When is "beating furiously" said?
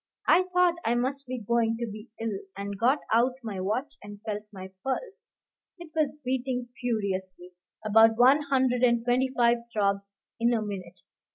6.25-7.51